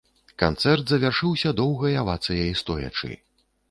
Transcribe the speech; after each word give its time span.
Канцэрт 0.43 0.85
завяршыўся 0.95 1.55
доўгай 1.61 2.01
авацыяй 2.03 2.55
стоячы. 2.67 3.17